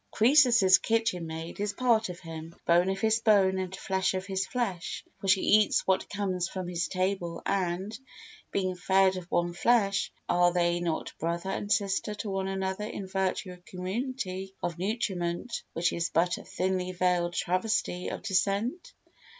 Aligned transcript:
Croesus's 0.09 0.79
kitchen 0.79 1.27
maid 1.27 1.59
is 1.59 1.73
part 1.73 2.09
of 2.09 2.19
him, 2.21 2.55
bone 2.65 2.89
of 2.89 2.99
his 2.99 3.19
bone 3.19 3.59
and 3.59 3.75
flesh 3.75 4.15
of 4.15 4.25
his 4.25 4.47
flesh, 4.47 5.03
for 5.19 5.27
she 5.27 5.41
eats 5.41 5.85
what 5.85 6.09
comes 6.09 6.49
from 6.49 6.67
his 6.67 6.87
table 6.87 7.39
and, 7.45 7.95
being 8.49 8.73
fed 8.73 9.15
of 9.15 9.25
one 9.29 9.53
flesh, 9.53 10.11
are 10.27 10.51
they 10.53 10.79
not 10.79 11.13
brother 11.19 11.51
and 11.51 11.71
sister 11.71 12.15
to 12.15 12.31
one 12.31 12.47
another 12.47 12.85
in 12.85 13.05
virtue 13.05 13.51
of 13.51 13.63
community 13.63 14.55
of 14.63 14.79
nutriment 14.79 15.61
which 15.73 15.93
is 15.93 16.09
but 16.09 16.39
a 16.39 16.43
thinly 16.43 16.91
veiled 16.93 17.35
travesty 17.35 18.07
of 18.07 18.23
descent? 18.23 18.93